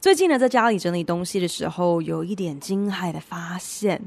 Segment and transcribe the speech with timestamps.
[0.00, 4.00] 最近呢，在家里整理东西的时候，有一点惊骇的发现，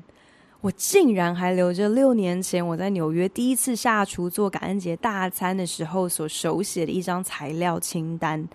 [0.59, 8.49] 我竟然还留着六年前我在纽约第一次下厨做感恩节大餐的时候所手写的一张材料清单。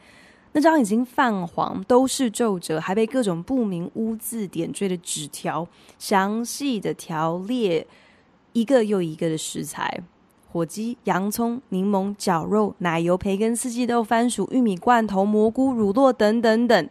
[0.51, 7.87] 那张已经泛黄、都是皱褶，还被各种不明污渍点缀的纸条，详细的条列
[8.53, 10.03] 一个又一个的食材：
[10.51, 16.89] 火鸡、洋葱、柠檬、绞肉、奶油、培根、四季豆、番薯、玉米罐头、蘑菇、乳酪等等等。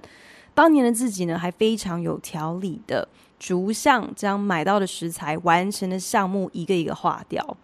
[0.58, 7.56] 当年的自己呢，还非常有条理的逐项将买到的食材完成的项目一个一个划掉。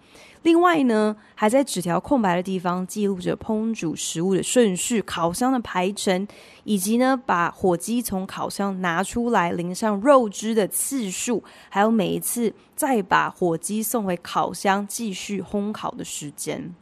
[0.43, 6.27] 另外呢，还在纸条空白的地方记录着烹煮食物的顺序、烤箱的排程，
[6.65, 16.75] 以及呢把火鸡从烤箱拿出来淋上肉汁的次数，还有每一次再把火鸡送回烤箱继续烘烤的时间。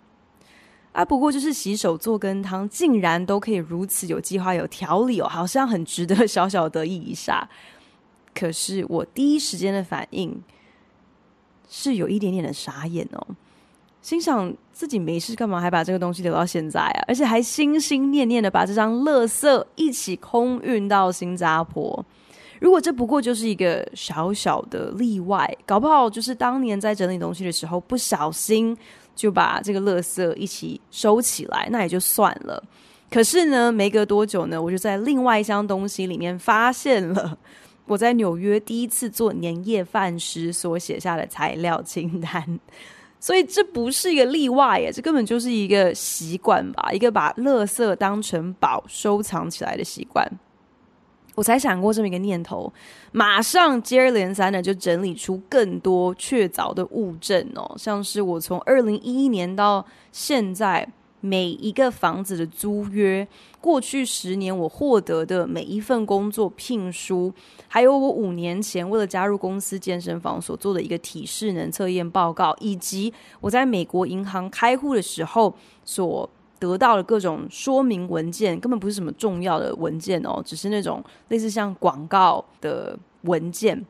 [0.92, 7.48] 啊，不过就是洗手做羹汤，竟然都可以如此有计划、有条理哦，好像很值得小小得意一下。
[8.36, 10.42] 可是我第一时间的反应
[11.70, 13.28] 是有一点点的傻眼哦，
[14.02, 17.06] 心想自己没事干嘛还把这个东西留到现在啊？
[17.08, 22.06] 而且还心心念念的把这张垃圾一起空运到新加坡。
[22.60, 28.78] 如果这不过就是一个小小的例外，搞不好就是当年在整理东西的时候不小心。
[29.16, 32.64] 就把这个垃圾一起收起来，那也就算了。
[33.10, 37.38] 可是呢，没隔多久呢，我就在另外一箱东西里面发现了
[37.86, 42.60] 我在纽约第一次做年夜饭时所写下的材料清单。
[43.20, 50.28] 所以这不是一个例外耶，这根本就是一个习惯吧，一个把垃圾当成宝收藏起来的习惯。
[51.36, 52.72] 我才想过这么一个念头，
[53.14, 60.88] 马上接二连三的就整理出更多确凿的物证哦，像是我从二零一一年到现在
[61.22, 63.26] 每一个房子的租约，
[63.62, 67.34] 过去十年我获得的每一份工作聘书，
[67.68, 75.56] 还有我五年前为了加入公司健身房所做的一个体适能测验报告，以及我在美国银行开户的时候
[75.86, 76.30] 所。
[76.62, 83.84] 得到了各种说明文件，根本不是什么重要的文件哦，只是那种类似像广告的文件。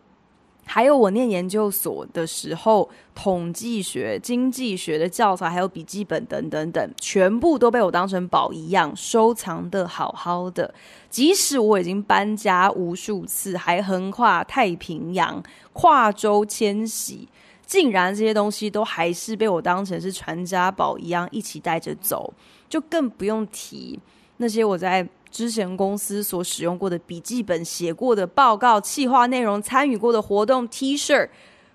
[0.63, 10.73] 还有我念研究所的时候，统计学、经济学的教材，还有笔记本等等等，全部都被我当成宝一样收藏得好好的。
[11.09, 15.43] 即使我已经搬家无数次，还横跨太平洋、
[15.73, 17.27] 跨洲迁徙，
[17.65, 22.33] 竟然这些东西都还是被我当成是传家宝一样一起带着走。
[22.71, 23.99] 就更不用提
[24.37, 31.27] 那些我在之前公司所使用过的笔记本、写过的报告、企划内容、参与过的活动、T 恤，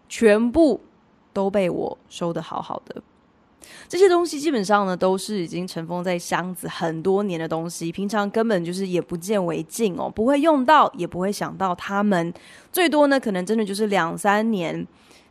[0.09, 0.81] 全部
[1.35, 3.03] 都被我收得好好的。
[3.89, 12.33] 这些东西基本上呢，都是已经尘封在箱子很多年的东西，平常根本就是也不见为净哦，不会用到，也不会想到他们，
[12.73, 14.87] 最多呢，可能真的就是两三年。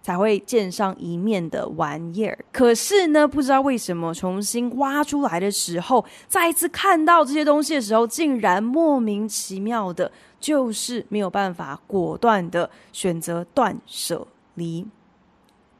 [0.05, 14.85] 才会见上一面的玩意儿，可是呢，不知道为什么重新挖出来的时候，再一次看到这些东西的时候，竟然莫名其妙的，就是没有办法果断的选择断舍离。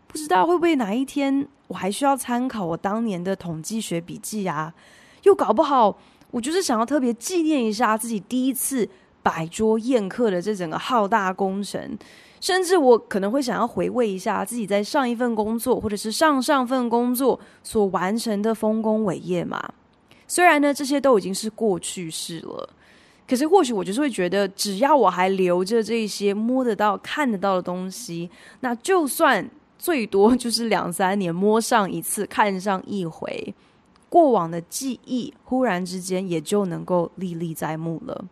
[0.08, 4.74] 不知道会不会哪一天，我还需要参考我当年的统计学笔记啊？
[5.22, 5.96] 又搞不好，
[6.32, 8.90] 我就是想要特别纪念一下自己第一次
[9.22, 11.96] 摆桌宴客的这整个浩大工程。
[12.46, 19.60] 甚至我可能会想要回味一下自己在上一份工作或者是上上份工作所完成的丰功伟业嘛。
[20.28, 22.70] 虽然呢，这些都已经是过去式了，
[23.28, 29.50] 可是或许我就是会觉得，只要我还留着这些摸得到、看得到的东西，那就算
[29.80, 33.56] 最多就是两三年摸上一次、看上一回，
[34.08, 38.24] 过往的记忆忽然之间也就能够历历在目了。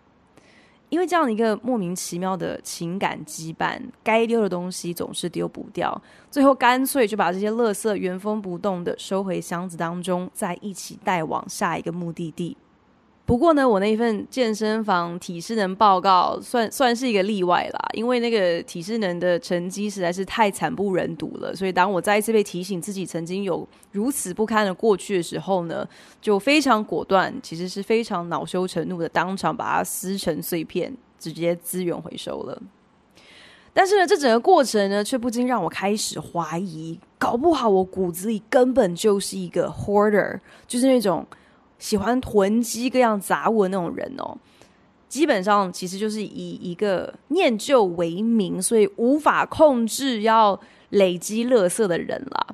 [0.94, 6.00] 因为这样的一个莫名其妙的情感羁绊，该丢的东西总是丢不掉，
[6.30, 12.56] 最后干脆就把这些垃圾原封不动的收回箱子当中，再一起带往下一个目的地。
[13.26, 21.56] 不过呢，我那一份健身房体适能报告算算是一个例外啦，因为那个体适能的成绩实在是太惨不忍睹了。
[21.56, 25.88] 所以当我再一次被提醒自己曾经有如此不堪的过去的时候呢，
[26.22, 32.62] 就非常果断，其实是非常恼羞成怒的，当场把它撕成碎片，直接资源回收了。
[33.74, 41.26] 但是呢，这整个过程呢，却不禁让我开始怀疑，搞不好我骨子里根本就是一个 hoarder，就是那种
[41.84, 44.38] 喜欢囤积各样杂物的那种人哦。
[45.10, 50.58] 基本上其实就是以一个念旧为名，所以无法控制要
[50.92, 52.48] 累积垃圾的人啦。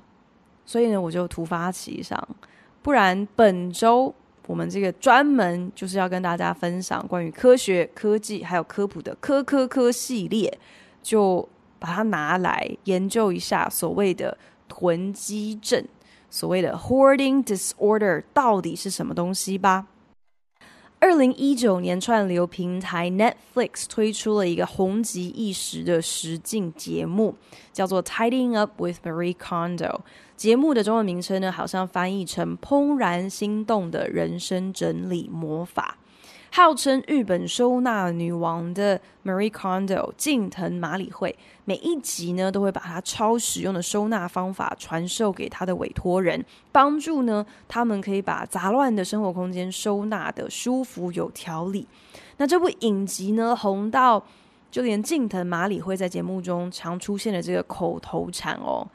[0.65, 2.27] 所以呢，我就突发奇想，
[2.81, 4.11] 不然本周
[4.47, 10.57] 我们这个专门就是要跟大家分享关于科学、科技还有科普的科科科系列，
[11.03, 11.47] 就
[11.77, 14.35] 把它拿来研究一下所谓的
[14.67, 15.85] 囤积症，
[16.29, 19.87] 所谓的 hoarding disorder 到底是什么东西吧。
[21.01, 27.35] 二零一九年，串流平台 Netflix 推出了一个红极一时的实境节目，
[27.71, 29.77] 叫做《Tidying Up with Marie Kondo》。
[30.35, 35.97] 节目的中文名称呢，好像翻译成“怦然心动的人生整理魔法”。
[36.51, 51.88] 号称日本收纳女王的 Marie Kondo 近藤麻里惠，每一集呢都会把她超实用的收纳方法传授给她的委托人，帮助呢他们可以把杂乱的生活空间收纳的舒服有条理。
[52.38, 54.25] 那这部影集呢红到
[54.72, 58.88] 就连近藤麻里惠在节目中常出现的这个口头禅哦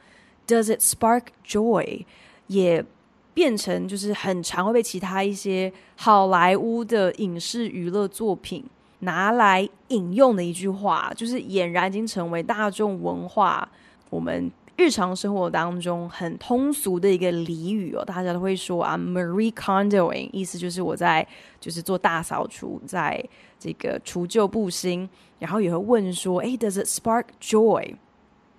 [0.45, 2.05] ，Does it spark joy？
[2.47, 2.85] 也。
[3.35, 8.63] 变成就是很常会被其他一些好莱坞的影视娱乐作品
[8.99, 13.67] 拿来引用的一句话，就是俨然已经成为大众文化，
[14.09, 18.05] 我们日常生活当中很通俗的一个俚语哦。
[18.05, 21.27] 大家都会说啊，Marie Kondoing，意思就是我在
[21.59, 23.21] 就是做大扫除，在
[23.59, 25.07] 这个除旧布新，
[25.39, 27.95] 然后也会问说，哎，Does it spark joy？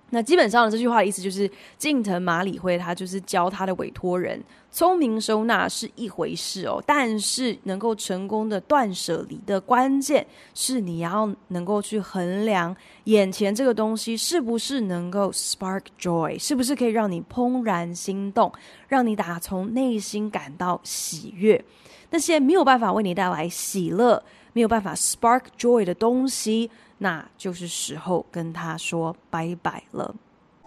[0.09, 12.73] 那基本上的这句话的意思就是，近藤麻里惠他就是教他的委托人，聪明收纳是一回事哦，但是能够成功的断舍离的关键是你要能够去衡量
[13.03, 18.49] 眼前这个东西是不是能够 spark joy，是不是可以让你怦然心动，
[18.87, 21.61] 让你打从内心感到喜悦。
[22.11, 26.71] 那些没有办法为你带来喜乐，没有办法 spark joy 的东西。
[26.98, 30.14] 那就是时候跟他说拜拜了。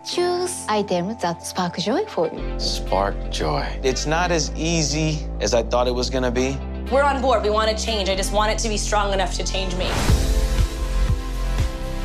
[0.05, 2.59] Choose item that spark joy for you.
[2.59, 3.63] Spark joy.
[3.81, 6.57] It's not as easy as I thought it was gonna be.
[6.91, 7.43] We're on board.
[7.43, 8.09] We want to change.
[8.09, 9.89] I just want it to be strong enough to change me.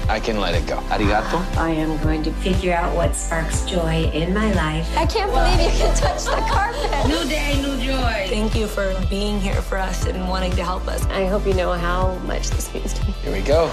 [0.08, 0.78] I can let it go.
[0.88, 1.38] Arigato.
[1.56, 4.88] I am going to figure out what sparks joy in my life.
[4.96, 7.06] I can't believe you can touch the carpet.
[7.06, 8.26] New day, new joy.
[8.28, 11.04] Thank you for being here for us and wanting to help us.
[11.06, 13.12] I hope you know how much this means to me.
[13.22, 13.70] Here we go.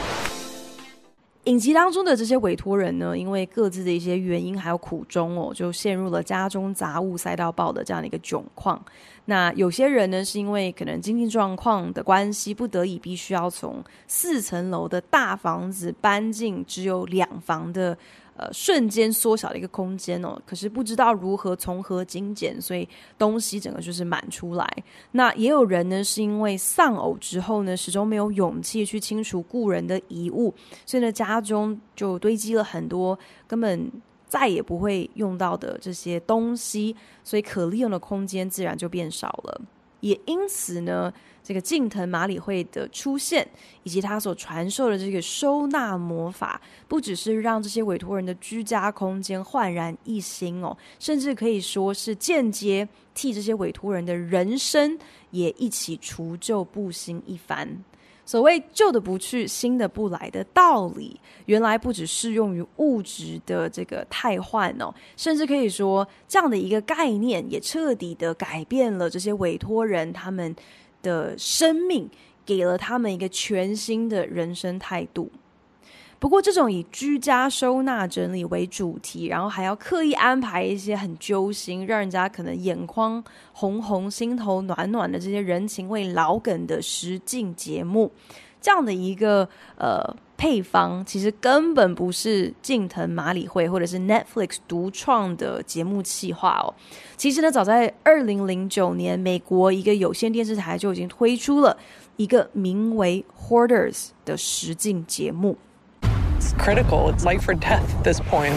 [1.44, 8.80] 影集当中的这些委托人呢，因为各自的一些原因还有苦衷哦，就陷入了家中杂物塞到爆的这样的一个窘况。
[9.24, 17.98] 那有些人呢，是因为可能经济状况的关系，不得已必须要从四层楼的大房子搬进只有两房的。
[18.42, 24.66] 呃，瞬间缩小的一个空间哦，可是不知道如何从何精简，所以东西整个就是满出来。
[25.12, 30.52] 那也有人呢，是因为丧偶之后呢，始终没有勇气去清除故人的遗物，
[30.84, 33.16] 所以呢，家中就堆积了很多
[33.46, 33.90] 根本
[34.26, 39.60] 再也不会用到的这些东西，所以可利用的空间自然就变少了。
[40.00, 41.12] 也因此呢，
[41.42, 43.46] 这个近藤麻里惠的出现，
[43.82, 54.98] 以及他所传授的这个收纳魔法，不只是让这些委托人的居家空间焕然一新哦，甚至可以说是间接替这些委托人的人生
[55.30, 57.84] 也一起除旧布新一番。
[58.24, 70.54] 所谓旧的不去，新的不来的道理，原来不只适用于物质的这个汰换哦，甚至可以说这样的一个概念，也彻底的改变了这些委托人他们
[71.02, 72.08] 的生命，
[72.46, 75.30] 给了他们一个全新的人生态度。
[76.18, 88.12] 不过，这种以居家收纳整理为主题，然后还要刻意安排一些很揪心、让人家可能眼眶红红、心头暖暖的这些人情味老梗的实境节目，
[88.62, 90.02] 这样的一个呃
[90.38, 96.72] 配方，其实根本不是近藤麻里惠或者是 Netflix 独创的节目企划哦。
[97.16, 101.76] 其实呢，早在二零零九年，美国一个有线电视台就已经推出了
[102.16, 105.58] 一个名为 Hoarders 的实境节目。
[106.40, 107.12] It's critical.
[107.12, 108.54] It's life or death at this point.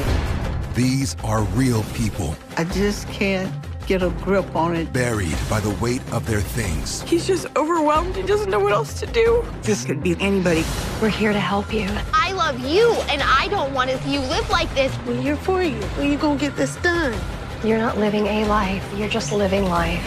[0.76, 2.36] These are real people.
[2.56, 3.48] I just can't
[3.87, 4.93] get a grip on it.
[4.93, 7.02] Buried by the weight of their things.
[7.02, 8.17] He's just overwhelmed.
[8.17, 9.45] He doesn't know what else to do.
[9.62, 10.64] This could be anybody.
[11.00, 11.88] We're here to help you.
[12.12, 14.93] I love you, and I don't want to see you live like this.
[15.07, 15.81] We're here for you.
[15.99, 17.14] When you gonna get this done?
[17.62, 18.83] You're not living a life.
[18.97, 20.02] You're just living life.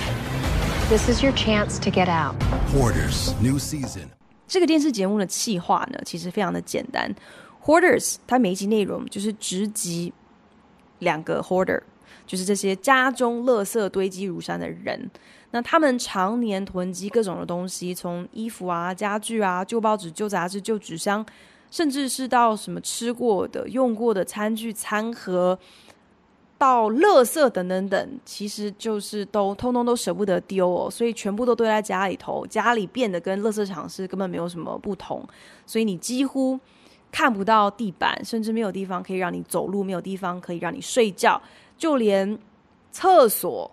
[0.90, 2.36] This is your chance to get out.
[2.74, 4.10] Hoarders, new season.
[4.48, 7.16] 这个电视节目的企划呢，其实非常的简单。
[7.64, 10.14] Hoarders，它每一集内容就是直击
[11.00, 11.82] 两个 Hoarder，
[12.29, 15.11] 就是这些家中垃圾堆积如山的人。
[15.51, 21.27] 那他们常年囤积各种的东西，从衣服啊、家具啊、旧报纸、旧杂志、旧纸箱，
[21.71, 25.59] 甚至是到什么吃过的、用过的餐具、餐盒。
[26.59, 35.25] 到垃圾等等等，其实就是都通通都舍不得丢哦，所以全部都堆在家里头，家里变得跟垃圾场是根本没有什么不同，
[35.65, 36.59] 所以你几乎
[37.13, 41.41] 看不到地板，甚至没有地方可以让你走路，没有地方可以让你睡觉，
[41.79, 42.39] 就连
[42.91, 43.71] 厕所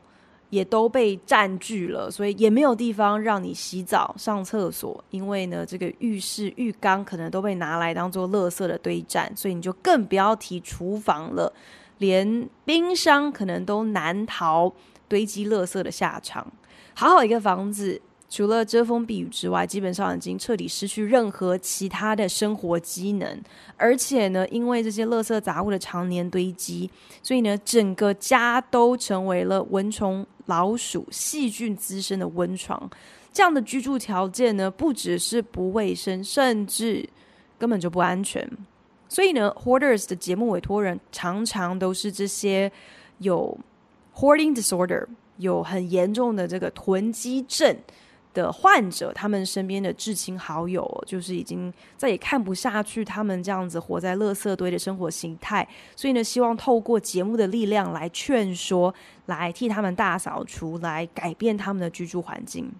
[0.51, 11.51] 也都被占据了，所以也没有地方让你洗澡、上厕所，因为呢，这个浴室浴缸可能都被拿来当做垃圾的堆栈，所以你就更不要提厨房了。
[11.97, 14.71] 连冰箱可能都难逃
[15.07, 16.45] 堆积垃圾的下场。
[16.93, 23.41] 好好一个房子，除了遮风避雨之外，基本上已经彻底失去任何其他的生活机能。
[23.77, 26.89] 而且呢，因为这些垃圾杂物的常年堆积，
[27.22, 32.89] 所以呢，整个家都成为了蚊虫、老鼠、细菌滋生的温床。
[33.32, 37.08] 这样的居住条件呢，不只是不卫生，甚至
[37.58, 38.50] 根本就不安全。
[39.08, 42.72] 所以呢，Hoarders 的节目委托人常常都是这些
[43.20, 43.58] 有
[44.15, 45.05] hoarding disorder、
[45.38, 47.77] 有很严重的这个囤积症
[48.35, 58.93] 的患者，他们身边的至亲好友，就是已经再也看不下去他们这样子活在垃圾堆的生活形态，所以呢，希望透过节目的力量来劝说，
[59.25, 62.71] 来替他们大扫除，来改变他们的居住环境。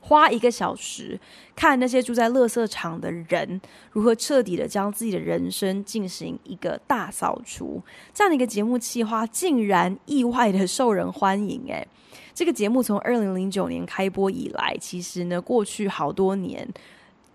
[0.00, 1.18] 花一个小时
[1.56, 3.60] 看那些住在垃圾场的人
[3.90, 7.82] 如何彻底的将自己的人生进行一个大扫除，
[8.14, 11.64] 这样的一个节目企划竟然意外的受人欢迎。
[11.66, 11.88] 诶，
[12.36, 16.68] 这个节目从二零零九年开播以来，其实呢，过去好多年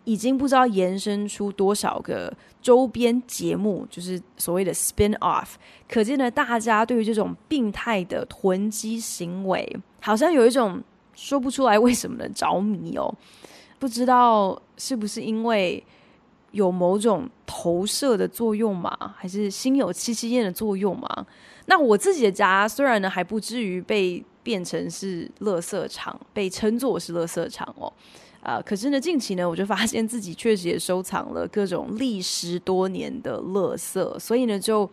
[0.03, 2.31] 已经不知道延伸出多少个
[2.61, 5.55] 周边节目，就是所谓的 spin off。
[5.89, 10.81] 可见呢，大家对于这种病态的囤积行为，好像有一种。
[11.13, 13.13] 说不出来为什么的着迷哦，
[13.77, 15.83] 不知道是不是因为
[16.51, 21.07] 有某种投射的作用嘛，还是心有戚戚焉的作用嘛？
[21.65, 27.91] 那我自己的家虽然呢还不至于被变成是垃圾场，被称作是垃圾场哦，
[28.41, 34.89] 啊、可是呢近期呢我就发现自己确实也收藏了各种历时多年的垃圾，所以呢就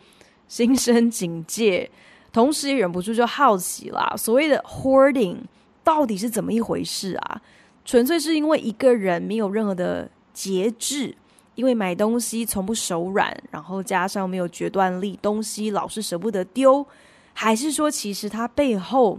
[0.47, 1.91] 心生警戒，
[2.33, 5.37] 同时也忍不住就好奇啦，所谓的 hoarding。
[5.85, 7.41] 到底是怎么一回事啊？
[7.83, 11.17] 纯粹是因为一个人没有任何的节制，
[11.55, 16.87] 因为买东西从不手软，然后加上没有决断力，东西老是舍不得丢，
[17.33, 19.19] 还是说其实他背后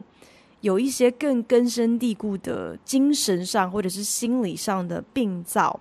[0.61, 5.79] 有一些更根深蒂固的精神上或者是心理上的病灶，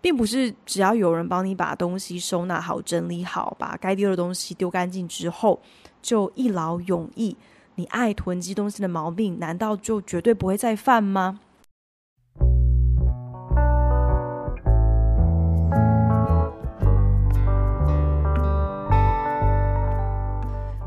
[0.00, 5.60] 并不是只要有人帮你把东西收纳好、整理好，把该丢的东西丢干净之后，
[6.00, 7.36] 就一劳永逸。
[7.76, 11.40] 你爱囤积东西的毛病，难道就绝对不会再犯吗？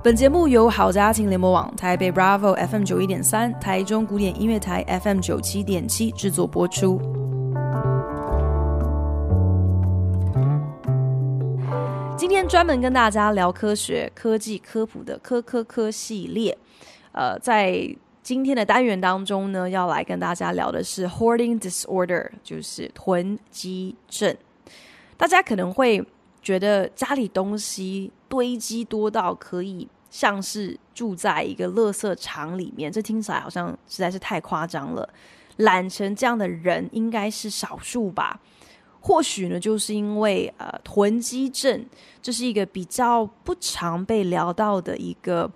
[0.08, 6.98] 本节目由好家庭联播网、台北 Bravo FM 九一点三、台中古典音乐台 FM 九七点七制作播出。
[12.18, 16.58] 今天专门跟大家聊科学、科技、科普的科科科系列。
[17.12, 24.34] 呃，在今天的单元当中呢，要来跟大家聊的是 hoarding disorder，就是囤积症。
[25.18, 26.02] 大家可能会
[26.42, 35.08] 觉得家里东西堆积多到可以像是住在一个垃圾场里面，这听起来好像实在是太夸张了。
[35.58, 38.40] 懒成这样的人应该是少数吧？
[39.00, 41.86] 或许呢，就是因为呃囤积症，
[42.22, 45.50] 这是一个比较不常被聊到的一个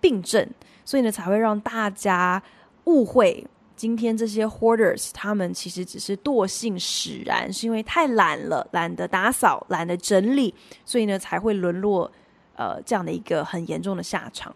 [0.00, 0.48] 病症。
[0.84, 2.42] 所以呢，才会让大家
[2.84, 3.46] 误会，
[3.76, 12.10] 今天这些 hoarders 他们其实只是惰性使然，是因为太懒了，懒得打扫，懒得整理，所以呢才会沦落
[12.58, 14.54] 呃这样的一个很严重的下场。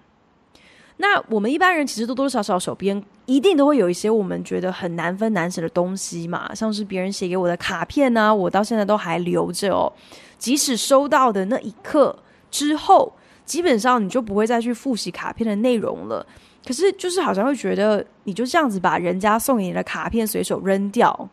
[0.98, 9.90] 那我们一般人其实多多少少手边一定都会有一些我们觉得很难分难舍的东西嘛，像是别人写给我的卡片呢、啊，我到现在都还留着哦，
[10.36, 12.14] 即使收到的那一刻
[12.50, 13.14] 之后。
[13.44, 16.24] 基本上你就不会再去复习卡片的内容了，
[16.64, 21.28] 可是就是好像会觉得你就这样子把人家送给你的卡片随手扔掉，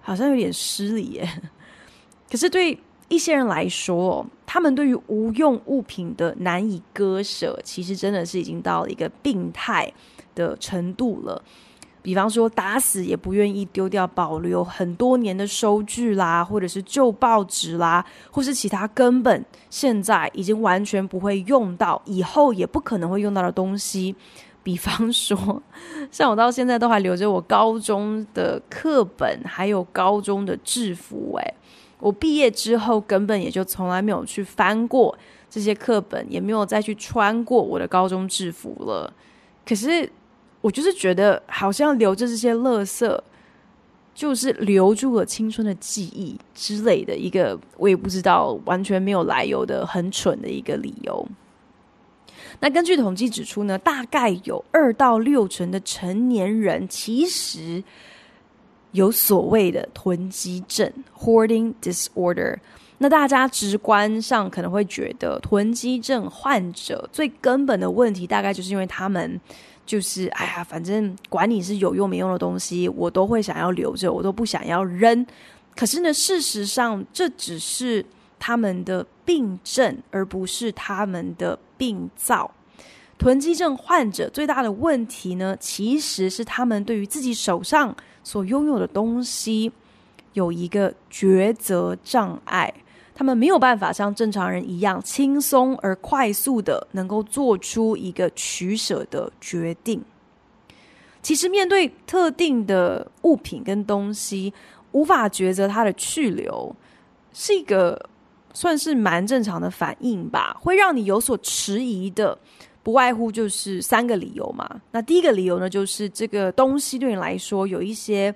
[0.00, 1.28] 好像有点失礼耶。
[2.30, 2.78] 可是对
[3.08, 9.90] 一些人来说，他们对于无用物品的难以割舍，其实真的是已经到了一个病态
[10.34, 11.42] 的程度了。
[12.02, 24.14] 比方说打死也不愿意丢掉保留很多年的收据啦，或者是旧报纸啦，或是其他根本现在已经完全不会用到，以后也不可能会用到的东西。
[24.62, 25.62] 比方说，
[26.12, 31.38] 像我到现在都还留着我高中的课本，还有高中的制服。
[31.38, 31.54] 诶，
[32.02, 35.16] 我毕业之后根本也就从来没有去翻过
[35.48, 39.12] 这些课本，也没有再去穿过我的高中制服了。
[39.64, 40.10] 可是
[40.60, 43.20] 我就是觉得，好像留着这些垃圾，
[44.12, 51.24] 就是留住了青春的记忆之类的一个，我也不知道，完全没有来由的很蠢的一个理由。
[52.58, 57.82] 那根据统计指出呢，大概有二到六成的成年人其实
[58.92, 62.56] 有所谓的囤积症 （hoarding disorder）。
[62.98, 69.40] 那大家直观上可能会觉得，囤积症患者最根本的问题，大概就是因为他们
[69.84, 75.26] 就是哎呀，反正管你是有用没用的东西，我都会想要留着，我都不想要扔。
[75.74, 78.04] 可是呢，事实上这只是
[78.38, 82.48] 他们的病症，而不是他们的病灶。
[83.18, 89.72] 囤积症患者最大的问题呢，其实是他们对于自己手上所拥有的东西
[90.32, 92.72] 有一个抉择障碍，
[93.14, 100.02] 他们没有办法像正常人一样轻松而快速的能够做出一个取舍的决定。
[101.20, 104.52] 其实面对特定的物品跟东西，
[104.92, 106.74] 无法抉择它的去留，
[107.32, 108.08] 是一个
[108.52, 112.36] 算是蛮正常的反应吧，会让你有所迟疑的。
[112.82, 114.80] 不外乎就是三个理由嘛。
[114.90, 118.34] 那第一个理由呢，就是这个东西对你来说有一些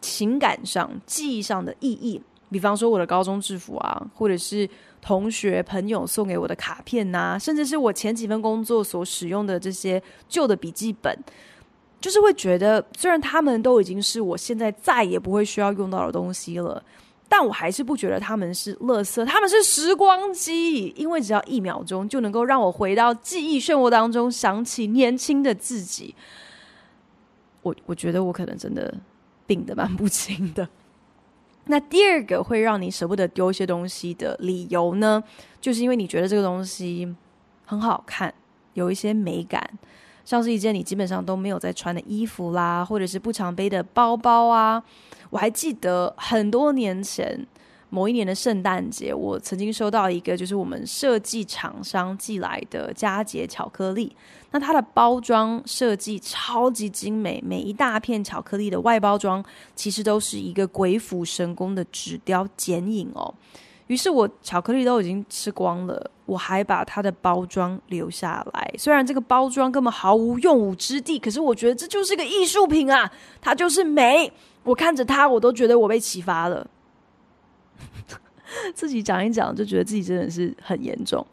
[0.00, 2.20] 情感上、记忆上的意义。
[2.50, 4.68] 比方说我的高中制服啊，或者是
[5.00, 11.18] 同学朋友送给我的卡片呐、甚至是我前几份工作所使用的这些旧的笔记本，
[12.00, 16.80] 就是会觉得，虽然他们都已经是我现在再也不会需要用到的东西了。
[17.28, 26.14] 但我还是不觉得他们是垃圾，他们是时光机，因为只要一秒钟就能够让我回到记忆漩涡当中，想起年轻的自己。
[27.62, 28.94] 我我觉得我可能真的
[29.46, 30.68] 病得蛮不轻的。
[31.66, 35.24] 那第二个会让你舍不得丢一些东西的理由呢，
[35.62, 37.12] 就是因为你觉得这个东西
[37.64, 38.32] 很好看，
[38.74, 39.78] 有一些美感，
[40.24, 44.82] 像是一件你基本上都没有在穿的衣服啦，或者是不常背的包包啊。
[45.30, 47.46] 我还记得很多年前
[47.90, 54.14] 某一年的圣诞节，我曾经收到一个就是我们设计厂商寄来的佳节巧克力。
[54.50, 63.34] 那它的包装设计超级精美，每一大片巧克力的外包装其实都是一个鬼斧神工的纸雕剪影哦。
[63.88, 68.74] 于是我巧克力都已经吃光了，我还把它的包装留下来。
[68.78, 73.10] 虽然这个包装根本毫无用武之地，可是我觉得这就是个艺术品啊，
[73.40, 74.32] 它就是美。
[74.62, 76.66] 我看着它，我都觉得我被启发了。
[78.74, 81.26] 自己讲一讲，就觉得自己真的是很严重。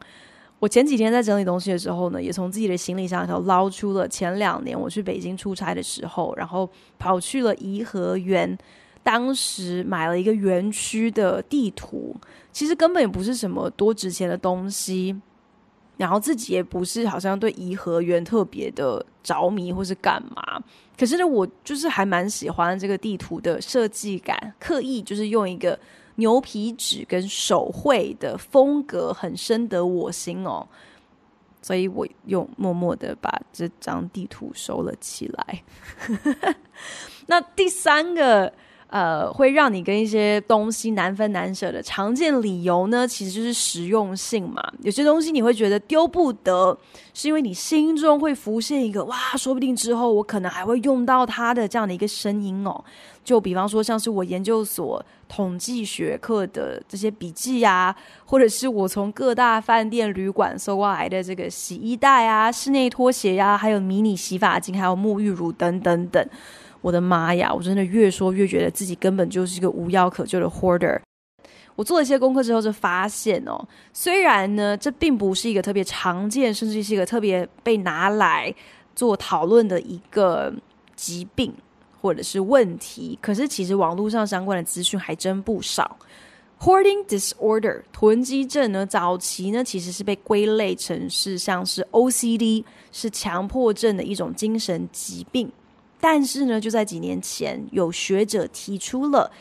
[0.60, 8.58] 我前几天在整理东西的时候呢，也从自己的行李箱里头捞出了前两年我去北京出差的时候，然后跑去了颐和园，
[9.04, 12.16] 当时买了一个园区的地图。
[12.54, 15.16] 其实根本也不是什么多值钱的东西，
[15.96, 20.62] 然后自己也不是好像对颐和园特别的着迷或是干嘛。
[21.00, 25.80] 可是呢，我就是还蛮喜欢这个地图的设计感，刻意就是用一个
[26.16, 30.68] 牛皮纸跟手绘的风格，很深得我心哦。
[31.62, 35.64] 所以我又默默的把这张地图收了起来。
[37.28, 38.52] 那第三个。
[38.92, 44.62] 呃，会让你跟一些东西难分难舍的常见理由呢，其实就是实用性嘛。
[44.82, 46.78] 有些东西你会觉得丢不得，
[47.14, 52.84] 是因为你心中会浮现一个哇，说不定之后我可能还会用到它的这样的一个声音哦。
[53.24, 66.28] 就比方说，像是我研究所统计学课的这些笔记啊，或者是我从各大饭店旅馆搜过来的这个洗衣袋啊、室内拖鞋呀、啊，还有迷你洗发精，还有沐浴乳等等等。
[66.82, 67.54] 我的妈呀！
[67.54, 71.00] 我真的越说越觉得自己根本就是一个无药可救的 hoarder。
[71.76, 78.54] 我做了一些功课之后，就发现哦，虽然呢，这并不是一个特别常见，甚至是一个特别被拿来
[78.96, 80.54] 做讨论的一个
[80.96, 81.54] 疾病
[82.02, 85.98] 或者是问题，可是其实网络上相关的资讯还真不少。
[86.60, 95.52] Hoarding disorder 囤积症呢，早期呢其实是被归类成是像是 OCD，是强迫症的一种精神疾病。
[96.02, 99.32] 但是呢，就在几年前，有学者提出了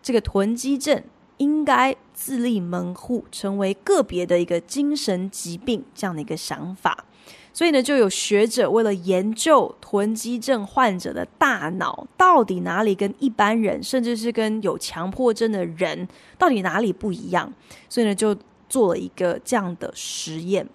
[0.00, 1.02] 这个囤积症
[1.38, 7.04] 应该自立门户，成为个别的一个精神疾病这样的一个想法。
[7.52, 17.52] 所以呢，就有学者为了研究囤积症患者的大脑到底哪里跟一般人，甚至是跟有强迫症的人到底哪里不一样，
[17.88, 18.36] 所以呢，就
[18.68, 20.66] 做了一个这样的实验。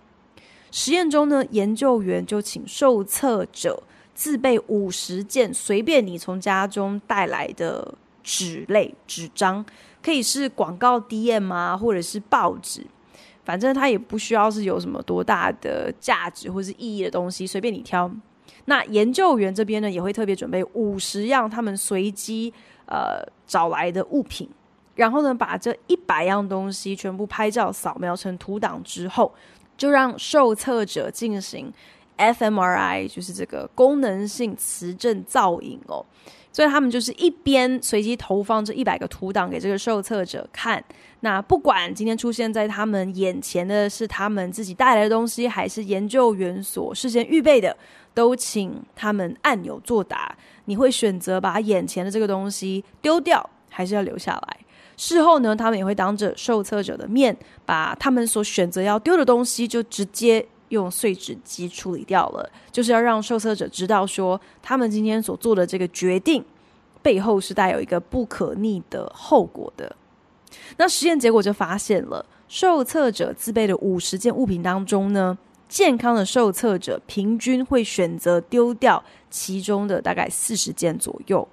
[0.72, 3.84] 实验中呢，研究员就请受测者
[4.20, 9.66] 自备五十件随便你从家中带来的纸类纸张，
[10.04, 12.86] 可以是广告 DM 啊，或者是报纸。
[13.46, 18.12] 反正它也不需要是有什么多大的价值或是意义的东西，随便你挑。
[18.66, 22.54] 那研究员这边呢，也会特别准备五十样他们随机
[22.88, 24.50] 呃找来的物品，
[24.96, 29.34] 然后呢，把这一百样东西全部拍照扫描成图档之后，
[29.78, 31.72] 就让受测者进行
[32.20, 36.06] fMRI，就是这个功能性磁振造影哦。
[36.52, 40.84] 所以他们就是一边随机投放这一百个图档给这个受测者看，
[41.20, 47.78] 那不管今天出现在他们眼前的是他们自己带来的东西，还是研究员所事先预备的，
[48.16, 50.36] 都请他们按钮作答。
[50.66, 54.58] 你会选择把眼前的这个东西丢掉，还是要留下来？
[54.98, 60.46] 事后呢，他们也会当着受测者的面，把他们所选择要丢的东西就直接。
[60.70, 66.44] 用碎纸机处理掉了，就是要让受测者知道说，他们今天所做的这个决定
[67.02, 69.96] 背后是带有一个不可逆的后果的。
[70.78, 81.48] 那实验结果就发现了，受测者自备的五十件物品当中呢，健康的受测者平均会选择丢掉其中的大概四十件左右。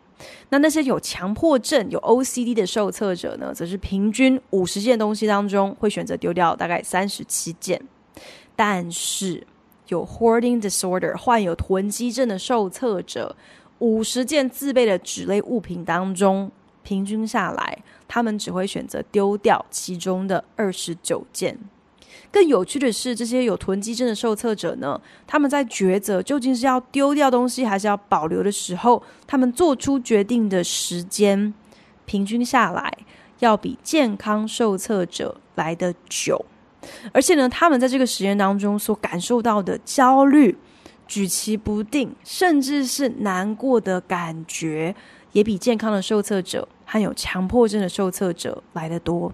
[0.49, 7.79] 那那些有强迫症、有 OCD 的受测者呢，则是平均五十件东西当中会选择丢掉大概三十七件。
[8.57, 9.47] 但是
[9.89, 13.37] 有 hoarding disorder 患有囤积症的受测者，
[13.79, 16.51] 五十件自备的纸类物品当中，
[16.83, 21.59] 平均下来，他们只会选择丢掉其中的二十九件。
[22.33, 31.55] 更有趣的是，这些有囤积症的受测者呢，他们在抉择究竟是要丢掉东西还是要保留的时候，他们做出决定的时间，
[32.05, 32.93] 平均下来
[33.39, 36.45] 要比健康受测者来得久。
[37.13, 40.57] 而且呢，他们在这个实验当中所感受到的焦虑、
[41.07, 44.95] 举棋不定，甚至是难过的感觉，
[45.33, 49.33] 也比健康的受测者和有强迫症的受测者来得多。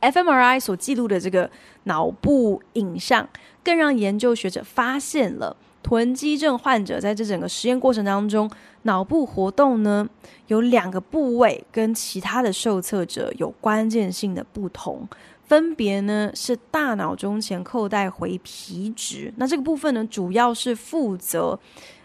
[0.00, 1.50] fMRI 所记录的这个
[1.84, 3.28] 脑部影像，
[3.64, 8.48] 更让研究学者发现了囤积症患者在这整个实验过程当中，
[8.82, 10.06] 脑部活动呢，
[10.48, 15.08] 有两个部位跟其他的受测者有关键性的不同。
[15.46, 21.58] 分别呢是大脑中前扣带回皮质，那这个部分呢主要是负责，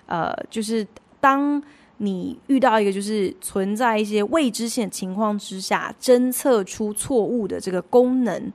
[0.05, 0.85] 呃，就是
[1.19, 1.61] 当
[1.97, 8.51] 你遇到一个就是存在一些未知性情况之下，侦测出错误的这个功能。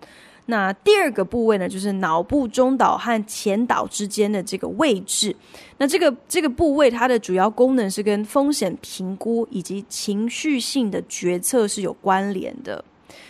[0.49, 5.35] 那第二个部位呢，就是脑部中岛和前岛之间的这个位置。
[5.79, 12.85] 那这个这个部位它的主要功能是跟风险评估以及情绪性的决策是有关联的。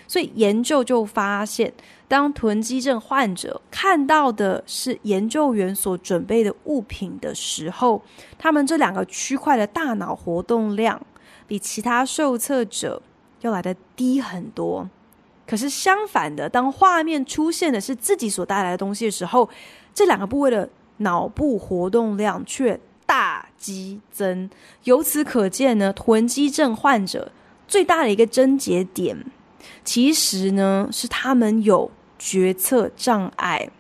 [0.07, 1.73] 所以研究就发现，
[2.09, 8.01] 当囤积症患者看到的是研究员所准备的物品的时候，
[8.39, 11.01] 他们这两个区块的大脑活动量
[11.47, 13.03] 比其他受测者
[13.41, 14.89] 要来的低很多。
[15.47, 19.49] 可是相反的，当画面出现的是自己所带来的东西的时候，
[19.95, 24.51] 这两个部位的脑部活动量却大激增。
[24.85, 27.31] 由此可见呢，囤积症患者
[27.69, 29.17] 最大的一个症结点。
[29.85, 33.71] 其实呢，是他们有决策障碍。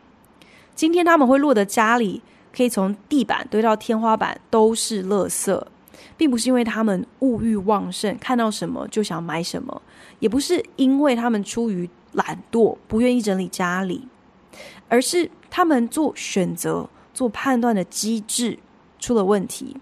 [0.74, 2.22] 今天他们会落得家里
[2.54, 5.62] 可以从地板堆到天花板都是垃圾，
[6.16, 9.82] 并不是因为他们物欲旺盛，看到什么就想买什么，
[10.18, 14.06] 也不是因为他们出于懒惰不愿意整理家里，
[14.88, 18.58] 而是他们做选择、做判断的机制
[18.98, 19.76] 出了问题。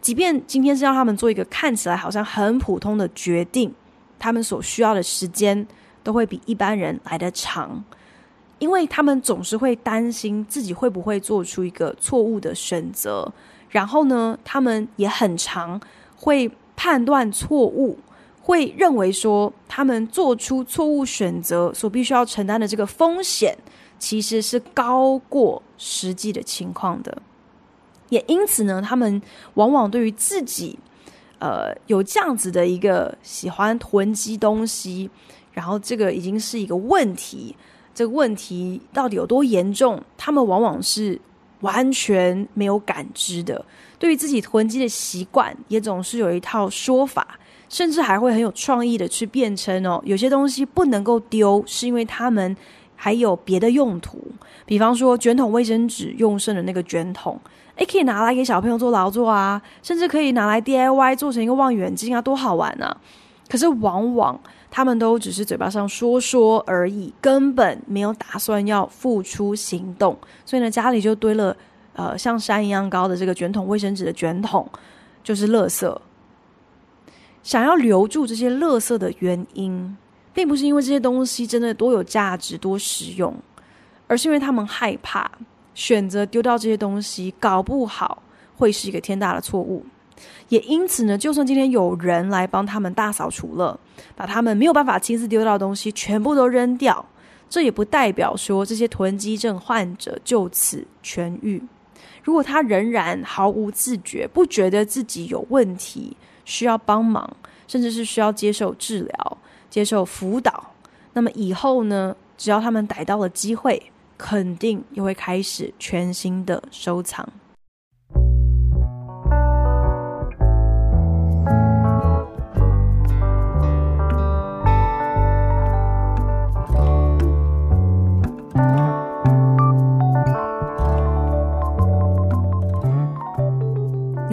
[0.00, 3.74] 即便今天是让他们做一个看起来好像很普通的决定。
[4.24, 5.66] 他们所需要的时间
[6.02, 7.84] 都会比一般人来得长，
[8.58, 13.30] 因为他们总是会担心自己会不会做出一个错误的选择，
[13.68, 15.78] 然后呢，他们也很常
[16.16, 17.98] 会判断错误，
[18.40, 23.54] 会认为说他们做出错误选择所必须要承担的这个风险
[23.98, 27.20] 其实是高过实际的情况的，
[28.08, 29.20] 也因此呢，他们
[29.52, 30.78] 往往对于自己。
[31.44, 35.10] 呃，有这样子的一个喜欢囤积东西，
[35.52, 37.54] 然后这个已经是一个问题。
[37.94, 40.02] 这个问题到底有多严重？
[40.16, 41.20] 他们往往是
[41.60, 43.62] 完全没有感知的。
[43.98, 52.56] 对于自己囤积的习惯，也总是有一套说法，甚至还会很有创意的去辩称哦，有些东西不能够丢，是因为他们
[52.96, 54.18] 还有别的用途，
[54.64, 57.38] 比方说卷筒卫生纸用剩的那个卷筒，
[57.76, 62.96] 诶，可以拿来给小朋友做劳作啊，甚至可以拿来 DIY 做成一个望远镜啊，多好玩啊！
[63.48, 71.56] 可是往往他们都只是嘴巴上说说而已，根本没有打算要付出行动，所以呢，家里就堆了
[71.94, 74.68] 呃像山一样高的这个卷筒卫生纸的卷筒，
[75.22, 75.96] 就是垃圾。
[77.42, 79.96] 想要留住这些垃圾的原因，
[80.32, 83.34] 并不是因为这些东西真的多有价值、多实用，
[84.06, 85.30] 而是因为他们害怕
[85.74, 88.22] 选择丢掉这些东西，搞不好
[88.56, 89.84] 会是一个天大的错误。
[90.48, 93.78] 也因此呢，就算今天有人来帮他们大扫除了，
[94.14, 97.04] 把他们没有办法亲自丢掉的东西全部都扔掉，
[97.50, 101.60] 这也不代表说这些囤积症患者就此痊愈。
[102.22, 107.28] 如果他仍然毫无自觉，不觉得自己有问题，需要帮忙，
[107.66, 110.72] 甚至是需要接受治疗、接受辅导，
[111.12, 117.28] 那么以后呢，只要他们逮到了机会，肯定又会开始全新的收藏。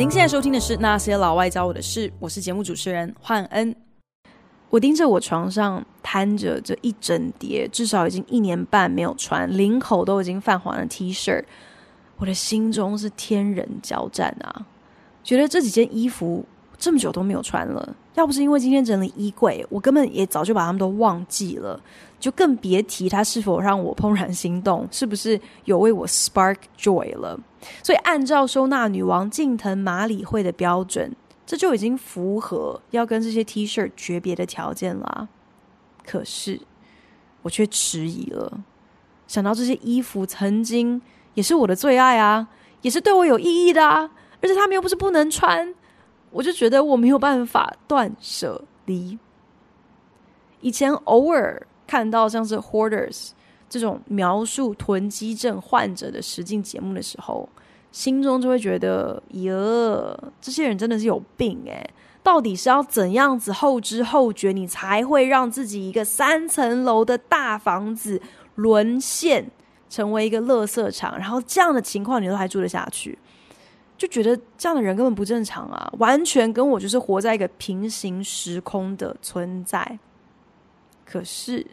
[0.01, 3.90] 您现在收听的是《那些老外教我的事》，我是节目主持人焕恩。
[4.71, 11.43] 我盯着我床上摊着这一整叠，至少已经一年半没有穿，领口都已经泛黄的 T 恤，
[12.17, 14.65] 我的心中是天人交战啊！
[15.23, 16.45] 觉得这几件衣服
[16.77, 21.79] 这么久都没有穿了，要不是因为今天整理衣柜，我根本也早就把他们都忘记了。
[22.17, 27.37] 就更别提它是否让我怦然心动，是不是有为我 spark joy 了？
[27.83, 31.11] 所以按照收纳女王近藤麻里惠的标准，
[31.51, 35.27] 这就已经符合要跟这些 T 恤诀别的条件啦。
[36.05, 36.61] 可是
[37.41, 38.63] 我却迟疑了，
[39.27, 41.01] 想到这些衣服曾经
[41.33, 42.47] 也是我的最爱啊，
[42.83, 44.09] 也是对我有意义的啊，
[44.41, 45.75] 而且他们又不是不能穿，
[46.29, 49.19] 我就觉得我没有办法断舍离。
[50.61, 51.67] 以前偶尔。
[51.87, 53.31] 看到像是 Hoarders
[53.67, 57.49] 这种描述囤积症患者的实境节目的时候，
[57.91, 61.89] 心中就会觉得，哟，这些人真的是有病诶，
[62.23, 68.21] 到底是要怎样子后知后觉，你才会让自己一个三层楼的大房子
[68.55, 69.45] 沦陷
[69.89, 71.17] 成为一个垃圾场？
[71.17, 73.17] 然后这样的情况你都还住得下去？
[73.97, 79.99] 就觉得这样的人根本不正常啊，完全跟我就是活在一个平行时空的存在。
[81.05, 81.65] 可是。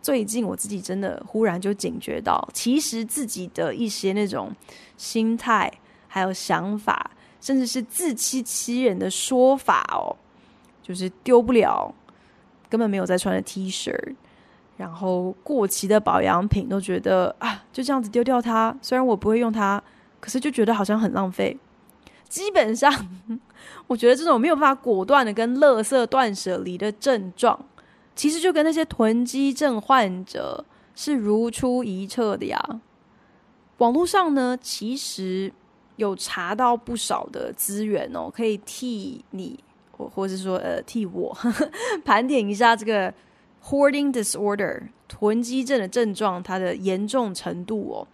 [0.00, 4.50] 最近我自己真的忽然就警觉到，其实自己的一些那种
[4.98, 5.72] 心态，
[6.06, 10.14] 还有想法，甚至是自欺欺人的说法哦，
[10.82, 11.94] 就是丢不了，
[12.68, 13.96] 根本没有在穿的 T 恤，
[14.76, 18.76] 然后过期的保养品都觉得啊，就这样子丢掉它。
[18.82, 19.82] 虽然我不会用它，
[20.20, 21.56] 可是就觉得好像很浪费。
[22.28, 22.92] 基本上，
[23.86, 27.58] 我觉得这种没有办法果断的跟垃圾断舍离的症状。
[28.14, 30.64] 其实就跟那些囤积症患者
[30.96, 32.80] 是如出一辙的呀。
[33.78, 35.52] 网络上呢，其实
[35.96, 39.58] 有查到不少的资源哦，可以替你，
[39.90, 41.70] 或或者说呃替我呵 呵
[42.04, 43.12] 盘点一下这个
[43.64, 48.06] hoarding disorder 囤积症的症状，它的严重程度哦。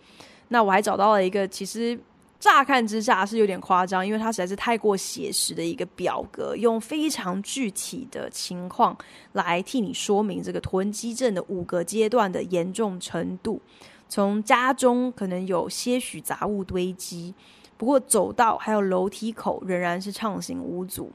[0.48, 1.98] 那我还找到了一个，其实。
[2.40, 8.94] 乍看之下是有点夸张，因为它实在是太过写实的一个表格，用非常具体的情况
[9.32, 13.62] 来替你说明这个囤积症的五个阶段的严重程度。
[14.08, 17.34] 从家中可能有些许杂物堆积，
[17.76, 21.10] 不过走道还有楼梯口仍然是畅行无阻。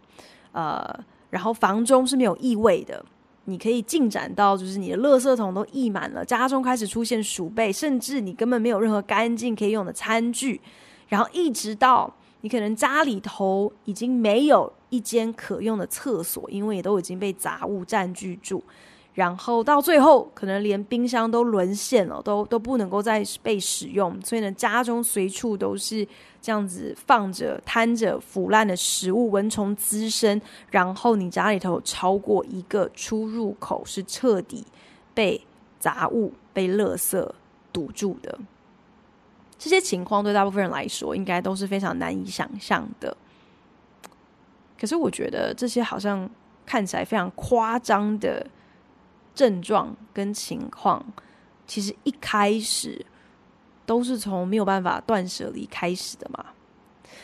[0.52, 1.00] 呃，
[1.30, 3.06] 然后房中是没有异味的，
[3.46, 10.60] 你可以进展到就是你的垃圾桶都溢满了，家中开始出现鼠辈，甚至你根本没有任何干净可以用的餐具。
[11.08, 18.64] 然后一直到你可能家里头已经没有一间可用的厕所，因为也都已经被杂物占据住。
[19.20, 24.18] 然后到最后，可能连冰箱都沦陷了，都都不能够再被使用。
[24.24, 26.08] 所以呢，家中随处都是
[26.42, 30.42] 这样子放着、摊着腐烂的食物，蚊虫滋生。
[30.72, 34.66] 然后你家里头超过一个出入口是彻底
[35.14, 35.46] 被
[35.82, 37.30] 杂物、被垃圾
[37.74, 38.40] 堵住的。
[39.58, 43.18] 这些情况对大部分人来说，应该都是非常难以想象的。
[44.80, 46.30] 可是，我觉得这些好像
[46.66, 48.48] 看起来非常夸张的
[49.40, 51.02] 症状跟情况，
[51.66, 53.06] 其实一开始
[53.86, 56.44] 都是从没有办法断舍离开始的嘛。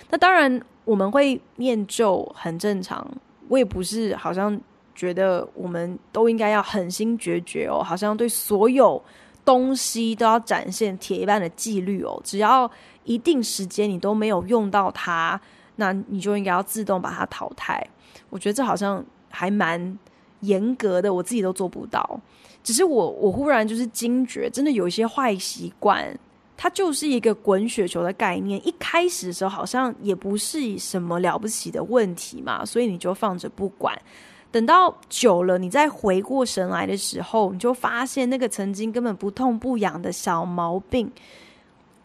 [0.10, 3.06] 那当然，我们会念旧很正常。
[3.49, 4.58] 我也不是好像
[4.95, 9.04] 觉得我们都应该要狠心决绝哦，好像对所有。
[9.45, 12.19] 东西都要展现铁一般的纪律哦。
[12.23, 12.67] 只要
[13.04, 15.39] 一定时间你都没有用到它，
[15.75, 17.88] 那你就应该要自动把它淘汰。
[18.32, 19.99] 我觉得这好像还蛮
[20.45, 22.19] 严格的，我自己都做不到。
[22.63, 26.17] 只是我我忽然就是惊觉，真的有一些坏习惯。
[26.58, 33.93] 它就是一个滚雪球的概念，一开始的时候好像也不是什么了不起的问题嘛，所以你就放着不管。
[34.51, 41.12] 等到久了，你再回过神来的时候，你就发现那个曾经根本不痛不痒的小毛病，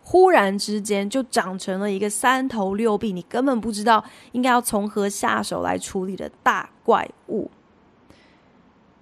[0.03, 7.49] 忽然之间就长成了一个三头六臂，你根本不知道应该要从何下手来处理的大怪物。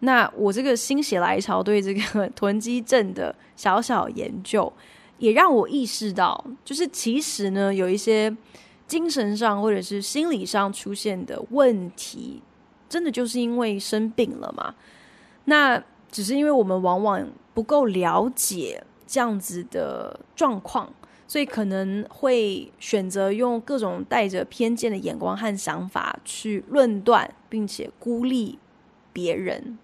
[0.01, 4.73] 那我这个心血来潮对这个 囤积症的小小研究。
[5.19, 8.33] 也让我意识到，就是其实呢，有一些
[8.87, 12.41] 精神上或者是心理上出现的问题，
[12.89, 14.73] 真的就是因为生病了嘛。
[15.47, 20.89] 那只是因为我们往往不够了解这样子的状况，
[21.27, 28.57] 所以可能会选择用各种带着偏见的眼光和想法去论断，并且孤立
[29.13, 29.77] 别人。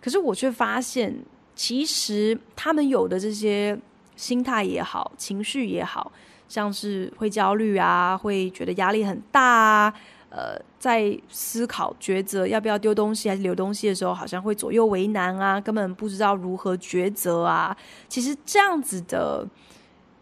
[0.00, 1.14] 可是我却发现，
[1.54, 3.78] 其实他们有的这些。
[4.16, 6.12] 心态也好，情绪也好，
[6.46, 9.94] 像是会焦虑啊，会觉得压力很大啊，
[10.28, 17.74] 呃，在思考抉择要不要丢东西还是留东西的时候，好像会左右为难啊，根本不知道如何抉择啊。
[18.10, 19.48] 其实这样子的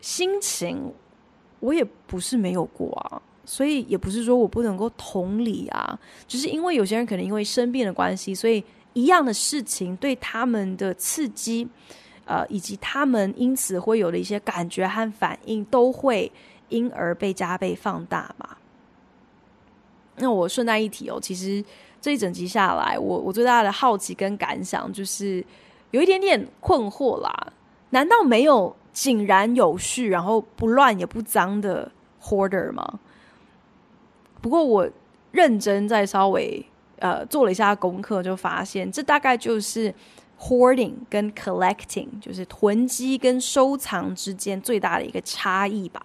[0.00, 0.92] 心情，
[1.58, 8.62] 我也不是没有过啊，所以也不是说我不能够同理啊，只是因为有些人可能因为生病的关系，所以
[8.98, 11.68] 一样的事情对他们的刺激。
[12.30, 16.30] 呃，以及他们因此会有的一些感觉和反应，都会
[16.68, 18.58] 因而被加倍放大嘛。
[20.16, 21.64] 那我顺带一提哦，其实
[22.02, 25.42] 这一整集下来，我我最大的好奇跟感想就是
[25.90, 27.32] 有一点点困惑啦。
[27.88, 31.90] 难道没有井然有序，然后不乱也不脏的
[32.22, 33.00] hoarder 吗？
[34.42, 34.86] 不过我
[35.30, 36.62] 认真再稍微
[37.00, 39.94] 呃做了一下功课，就发现这大概就是。
[40.40, 46.00] Hoarding 跟 collecting 就是囤积跟收藏之间最大的一个差异吧。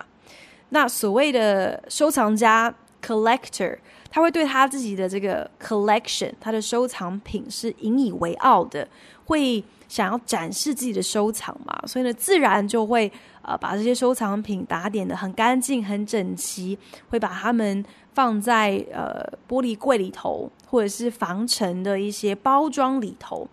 [0.70, 3.78] 那所谓的收藏家 collector，
[4.10, 8.88] 他会对他自己的这个 collection，他的收藏品是引以为傲的，
[9.26, 13.12] 会想要展示自己的收藏嘛，所以呢，自然就会
[13.44, 16.76] 呃把这些收藏品打点得很干净、很整齐，
[17.10, 23.48] 会把他们放在呃玻璃柜里头，或者是防尘的一些包装里头。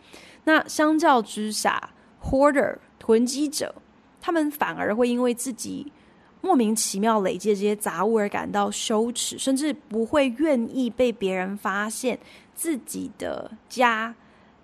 [0.45, 1.91] 那相较之下
[2.23, 3.75] ，hoarder 囤积者，
[4.21, 5.93] 他们反而会因为自己
[6.41, 12.19] 莫名其妙累积这些杂物而感到羞耻，甚至不会愿意被别人发现
[12.55, 14.15] 自己的家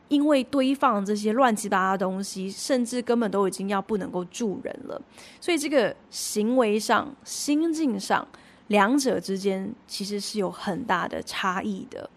[0.08, 5.00] 因为堆放这些乱七八糟的东西，甚至根本都已经要不能够住人了。
[5.40, 8.26] 所以这个行为上、心境上，
[8.68, 12.08] 两者之间其实是有很大的差异的。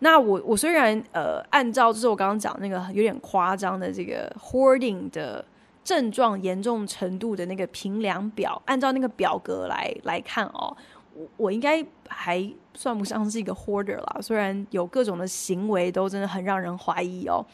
[0.00, 5.44] 那我我虽然呃按照就是我刚刚讲那个有点夸张的这个 hoarding 的
[5.82, 10.76] 症状严重程度的那个评量表，按照那个表格来来看哦，
[11.14, 14.18] 我我应该还算不上是一个 hoarder 啦。
[14.20, 17.44] 虽然有各种的行为都真的很让人怀疑哦，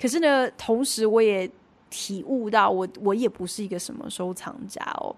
[0.00, 1.50] 可是呢，同时我也
[1.90, 5.14] 体悟到我我也不是一个什么收藏家哦。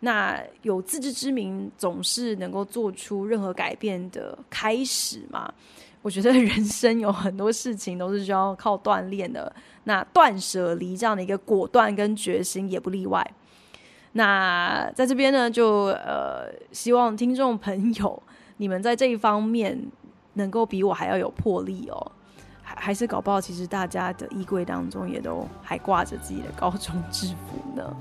[0.00, 5.52] 那有自知之明，总是能够做出任何改变的开始嘛。
[6.02, 9.50] 我觉得人生有很多事情都是需要靠锻炼的，
[9.84, 13.26] 那断舍离这样的一个果断跟决心也不例外。
[14.12, 18.22] 那在这边呢，就呃希望听众朋友
[18.58, 19.82] 你们在这一方面
[20.34, 22.12] 能够比我还要有魄力哦，
[22.62, 27.96] 还还是搞不好其实大家的衣柜当中也都还挂着自己的高中制服呢。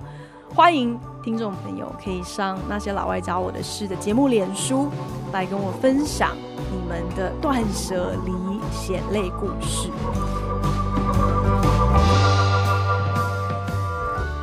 [0.55, 4.87] 欢迎听众朋友可以上那些老外教我的事的节目脸书
[5.31, 6.37] 来跟我分享
[6.71, 8.31] 你们的断舍离
[8.71, 9.89] 血泪故事。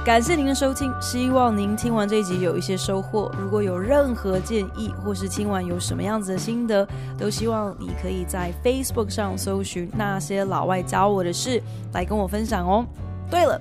[0.04, 3.30] 感谢您的收听，希望您听完这一集有一些收获。
[3.38, 6.84] 如果有任何建议，或是听完有什么样子的心得，
[7.16, 12.84] 都希望你可以在 Facebook 上搜寻那些老外教我的事来跟我分享哦。
[13.30, 13.60] 对了。